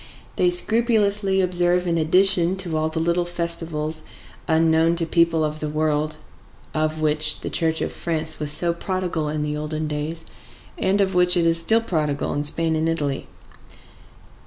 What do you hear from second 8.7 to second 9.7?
prodigal in the